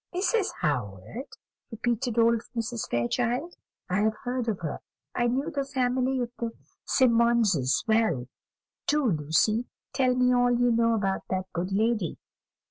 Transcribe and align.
"Mrs. 0.15 0.47
Howard!" 0.61 1.27
repeated 1.69 2.17
old 2.17 2.41
Mrs. 2.55 2.89
Fairchild, 2.89 3.53
"I 3.87 3.97
have 3.99 4.15
heard 4.23 4.47
of 4.47 4.61
her; 4.61 4.79
I 5.13 5.27
knew 5.27 5.51
the 5.51 5.63
family 5.63 6.19
of 6.21 6.31
the 6.39 6.53
Symondses 6.85 7.83
well. 7.87 8.27
Do, 8.87 9.05
Lucy, 9.05 9.67
tell 9.93 10.15
me 10.15 10.33
all 10.33 10.51
you 10.57 10.71
know 10.71 10.95
about 10.95 11.25
that 11.29 11.45
good 11.53 11.71
lady." 11.71 12.17